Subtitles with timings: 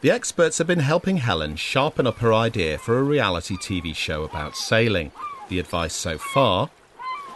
[0.00, 4.22] The experts have been helping Helen sharpen up her idea for a reality TV show
[4.22, 5.10] about sailing.
[5.48, 6.70] The advice so far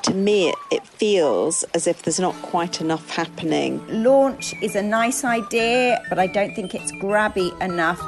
[0.02, 3.80] to me, it feels as if there's not quite enough happening.
[4.02, 8.00] Launch is a nice idea, but I don't think it's grabby enough.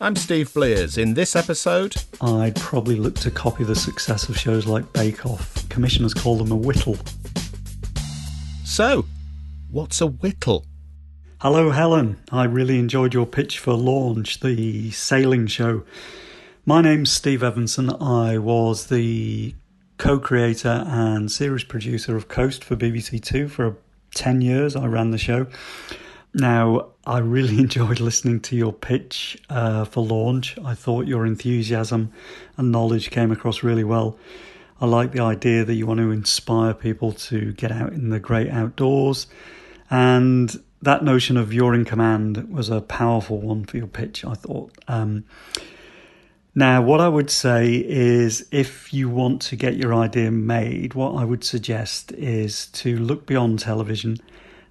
[0.00, 0.96] I'm Steve Blears.
[0.96, 5.68] In this episode, I'd probably look to copy the success of shows like Bake Off.
[5.68, 6.96] Commissioners call them a whittle.
[8.64, 9.04] So,
[9.72, 10.64] what's a whittle?
[11.40, 12.18] Hello, Helen.
[12.32, 15.84] I really enjoyed your pitch for Launch, the sailing show.
[16.66, 17.90] My name's Steve Evanson.
[18.02, 19.54] I was the
[19.98, 23.76] co creator and series producer of Coast for BBC Two for
[24.16, 24.74] 10 years.
[24.74, 25.46] I ran the show.
[26.34, 30.58] Now, I really enjoyed listening to your pitch uh, for launch.
[30.64, 32.10] I thought your enthusiasm
[32.56, 34.18] and knowledge came across really well.
[34.80, 38.18] I like the idea that you want to inspire people to get out in the
[38.18, 39.28] great outdoors.
[39.88, 44.34] And that notion of you're in command was a powerful one for your pitch, I
[44.34, 44.72] thought.
[44.86, 45.24] Um,
[46.54, 51.14] now, what I would say is if you want to get your idea made, what
[51.14, 54.18] I would suggest is to look beyond television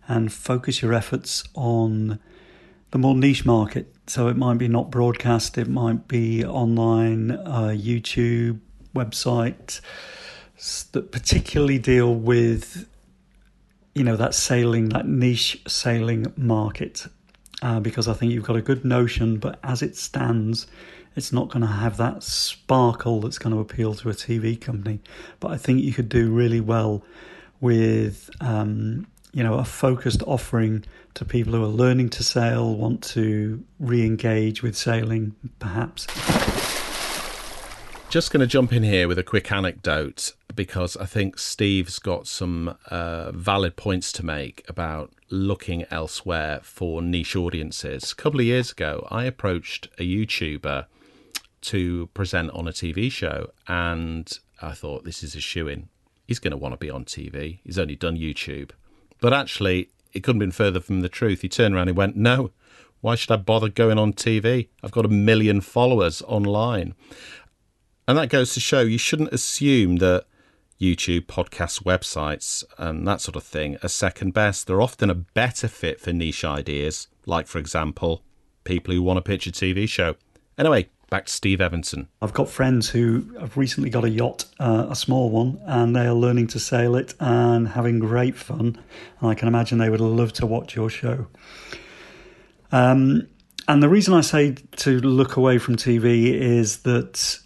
[0.08, 2.19] and focus your efforts on
[2.91, 3.94] the more niche market.
[4.08, 8.59] So it might be not broadcast, it might be online, uh, YouTube,
[8.95, 9.81] website
[10.91, 12.88] that particularly deal with
[13.98, 17.08] you know that sailing, that niche sailing market.
[17.64, 20.67] Uh, because I think you've got a good notion, but as it stands,
[21.16, 25.00] it's not going to have that sparkle that's going to appeal to a TV company.
[25.40, 27.03] But I think you could do really well
[27.59, 33.02] with um, you know a focused offering to people who are learning to sail, want
[33.03, 36.06] to re-engage with sailing, perhaps.
[38.09, 42.25] Just going to jump in here with a quick anecdote because I think Steve's got
[42.25, 48.13] some uh, valid points to make about looking elsewhere for niche audiences.
[48.13, 50.85] A couple of years ago, I approached a YouTuber
[51.61, 55.89] to present on a TV show, and I thought this is a shoe in.
[56.25, 57.59] He's going to want to be on TV.
[57.66, 58.72] He's only done YouTube.
[59.19, 61.41] But actually, it couldn't have been further from the truth.
[61.41, 62.51] He turned around and went, No,
[63.01, 64.69] why should I bother going on TV?
[64.81, 66.95] I've got a million followers online.
[68.07, 70.25] And that goes to show you shouldn't assume that
[70.79, 74.68] YouTube, podcasts, websites, and that sort of thing are second best.
[74.68, 78.23] They're often a better fit for niche ideas, like, for example,
[78.63, 80.16] people who want to pitch a TV show.
[80.57, 82.07] Anyway, back to Steve Evanson.
[82.22, 86.06] I've got friends who have recently got a yacht, uh, a small one, and they
[86.06, 88.78] are learning to sail it and having great fun.
[89.19, 91.28] And I can imagine they would love to watch your show.
[92.72, 93.28] Um,
[93.68, 97.39] and the reason I say to look away from TV is that,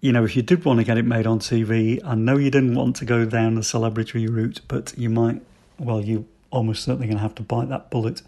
[0.00, 2.50] you know, if you did want to get it made on TV, I know you
[2.50, 5.42] didn't want to go down the celebrity route, but you might,
[5.78, 8.22] well, you almost certainly going to have to bite that bullet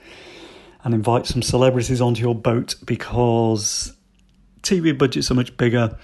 [0.84, 3.92] and invite some celebrities onto your boat because
[4.62, 5.96] TV budgets are much bigger.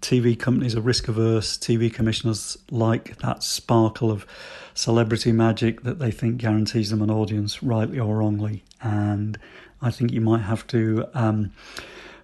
[0.00, 1.56] TV companies are risk averse.
[1.56, 4.26] TV commissioners like that sparkle of
[4.74, 8.64] celebrity magic that they think guarantees them an audience, rightly or wrongly.
[8.80, 9.38] And
[9.80, 11.52] I think you might have to um,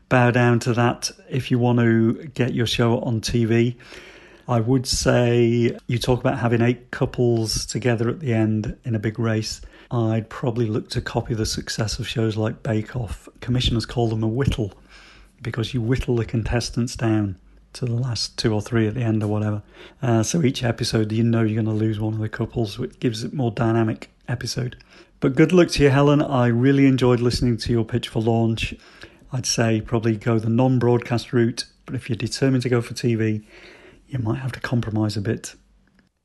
[0.08, 3.76] bow down to that if you want to get your show on TV.
[4.48, 8.98] I would say you talk about having eight couples together at the end in a
[8.98, 9.60] big race.
[9.90, 13.28] I'd probably look to copy the success of shows like Bake Off.
[13.40, 14.72] Commissioners call them a whittle
[15.42, 17.36] because you whittle the contestants down
[17.74, 19.62] to the last two or three at the end or whatever.
[20.02, 22.98] Uh, so each episode, you know you're going to lose one of the couples, which
[23.00, 24.76] gives it more dynamic episode.
[25.20, 26.22] But good luck to you, Helen.
[26.22, 28.74] I really enjoyed listening to your pitch for launch.
[29.32, 33.44] I'd say probably go the non-broadcast route, but if you're determined to go for TV,
[34.06, 35.54] you might have to compromise a bit.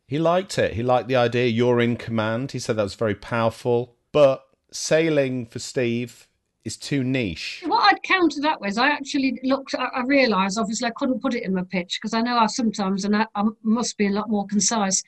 [0.08, 0.74] He liked it.
[0.74, 1.48] He liked the idea.
[1.48, 2.52] You're in command.
[2.52, 3.96] He said that was very powerful.
[4.12, 6.28] But sailing for Steve
[6.64, 7.64] is too niche.
[7.66, 11.36] What I'd counter that with, I actually looked, I, I realised obviously I couldn't put
[11.36, 14.12] it in my pitch because I know I sometimes, and I, I, must be a
[14.12, 15.04] lot more concise,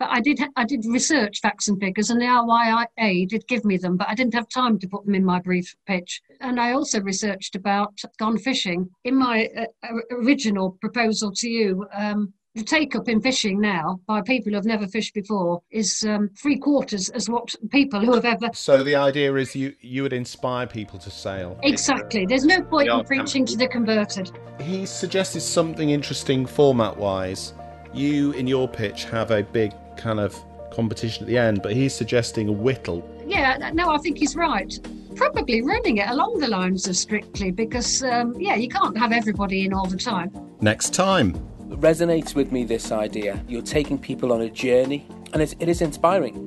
[0.00, 3.76] but I did I did research facts and figures, and the RYA did give me
[3.76, 6.22] them, but I didn't have time to put them in my brief pitch.
[6.40, 8.88] And I also researched about gone fishing.
[9.04, 14.22] In my uh, original proposal to you, um, the take up in fishing now by
[14.22, 18.24] people who have never fished before is um, three quarters as what people who have
[18.24, 18.48] ever.
[18.54, 21.60] So the idea is you you would inspire people to sail.
[21.62, 22.24] Exactly.
[22.26, 24.32] There's no point in preaching to the converted.
[24.62, 27.52] He suggested something interesting format wise.
[27.92, 30.36] You in your pitch have a big kind of
[30.72, 33.08] competition at the end, but he's suggesting a whittle.
[33.26, 34.78] Yeah, no, I think he's right.
[35.16, 39.64] Probably running it along the lines of Strictly because, um, yeah, you can't have everybody
[39.64, 40.30] in all the time.
[40.60, 41.34] Next time
[41.76, 43.42] resonates with me this idea.
[43.48, 46.46] You're taking people on a journey, and it's, it is inspiring.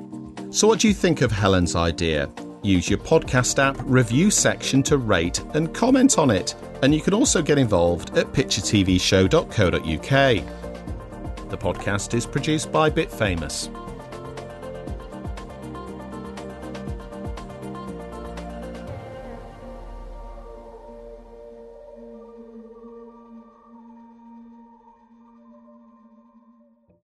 [0.52, 2.30] So, what do you think of Helen's idea?
[2.62, 6.56] Use your podcast app review section to rate and comment on it.
[6.82, 10.63] And you can also get involved at pitchatvshow.co.uk.
[11.54, 13.70] The podcast is produced by Bit Famous.